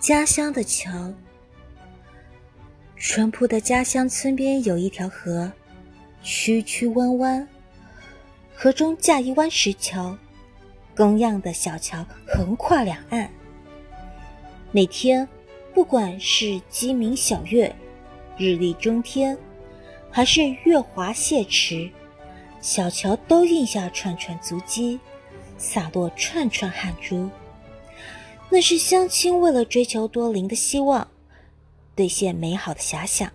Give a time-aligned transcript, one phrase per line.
[0.00, 1.12] 家乡的桥，
[2.96, 5.52] 淳朴的家乡村边有一条河，
[6.22, 7.46] 曲曲弯弯，
[8.54, 10.16] 河中架一弯石桥，
[10.96, 13.30] 工样的小桥横跨两岸。
[14.72, 15.28] 每天，
[15.74, 17.70] 不管是鸡鸣晓月、
[18.38, 19.36] 日丽中天，
[20.10, 21.90] 还是月华泻池，
[22.62, 24.98] 小桥都印下串串足迹，
[25.58, 27.28] 洒落串串汗珠。
[28.52, 31.06] 那是乡亲为了追求多灵的希望，
[31.94, 33.30] 兑现美好的遐想。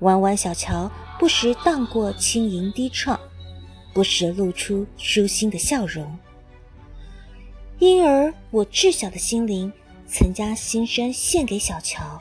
[0.00, 3.18] 弯弯小桥不时荡过轻盈低唱，
[3.94, 6.18] 不时露出舒心的笑容。
[7.78, 9.72] 因而，我稚小的心灵
[10.06, 12.20] 曾将心声献给小桥。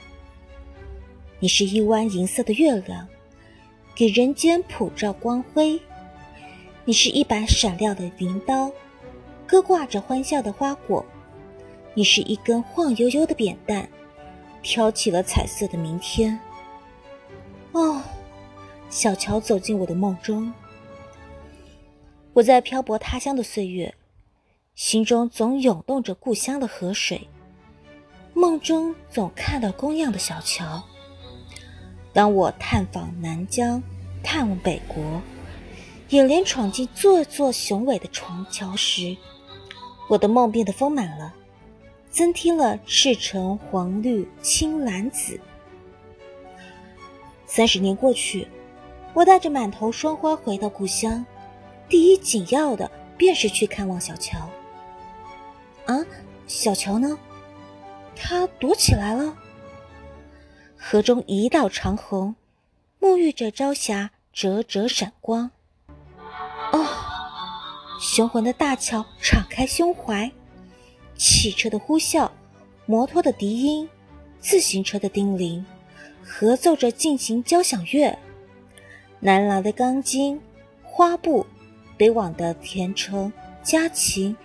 [1.39, 3.05] 你是一弯银色的月亮，
[3.93, 5.77] 给人间普照光辉；
[6.85, 8.71] 你是一把闪亮的镰刀，
[9.45, 11.05] 割挂着欢笑的花果。
[11.97, 13.89] 你是一根晃悠悠的扁担，
[14.61, 16.37] 挑起了彩色的明天。
[17.71, 18.01] 哦，
[18.89, 20.53] 小乔走进我的梦中。
[22.33, 23.95] 我在漂泊他乡的岁月，
[24.75, 27.29] 心中总涌动着故乡的河水，
[28.33, 30.83] 梦中总看到工样的小桥。
[32.11, 33.81] 当我探访南疆，
[34.21, 35.21] 探望北国，
[36.09, 39.15] 眼帘闯进座座雄伟的长桥时，
[40.09, 41.33] 我的梦变得丰满了。
[42.15, 45.37] 增添了赤橙黄绿青蓝紫。
[47.45, 48.47] 三十年过去，
[49.13, 51.25] 我带着满头霜花回到故乡，
[51.89, 54.49] 第一紧要的便是去看望小乔。
[55.87, 56.05] 啊，
[56.47, 57.19] 小乔呢？
[58.15, 59.35] 他躲起来了。
[60.77, 62.33] 河中一道长虹，
[63.01, 65.51] 沐浴着朝霞，折折闪光。
[66.71, 66.87] 哦，
[67.99, 70.31] 雄浑的大桥敞开胸怀。
[71.17, 72.29] 汽车的呼啸，
[72.85, 73.87] 摩托的笛音，
[74.39, 75.65] 自行车的叮铃，
[76.23, 78.17] 合奏着进行交响乐。
[79.19, 80.39] 南来的钢筋、
[80.83, 81.45] 花布，
[81.97, 83.31] 北往的田城、
[83.63, 84.35] 家禽，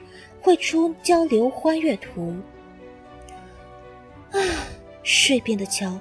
[0.40, 2.34] 绘出交流欢悦图。
[4.30, 4.38] 啊，
[5.02, 5.98] 水边的桥，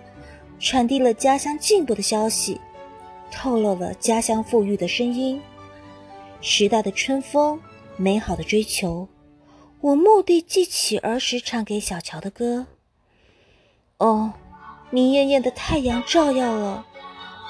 [0.60, 2.62] 传递了家乡进步的消息，
[3.32, 5.42] 透露了家乡富裕的声音。
[6.42, 7.60] 时代的春风，
[7.98, 9.08] 美好的追求。
[9.82, 12.68] 我蓦地记起儿时唱给小乔的歌。
[13.98, 14.34] 哦，
[14.90, 16.86] 明艳艳的太阳照耀了，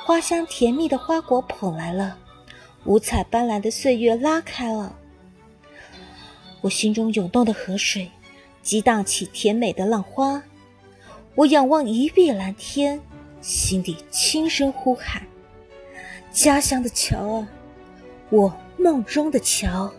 [0.06, 2.20] 花香甜蜜的花果捧来了，
[2.86, 4.96] 五彩斑斓的岁月拉开了。
[6.62, 8.12] 我心中涌动的河水，
[8.62, 10.44] 激荡起甜美的浪花。
[11.34, 13.02] 我仰望一碧蓝天，
[13.42, 15.26] 心底轻声呼喊：
[16.32, 17.48] 家乡的桥啊，
[18.30, 19.92] 我梦中的桥。